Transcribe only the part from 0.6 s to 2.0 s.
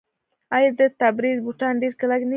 د تبریز بوټان ډیر